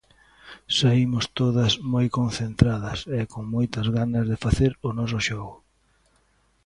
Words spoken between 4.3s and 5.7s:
de facer o noso xogo.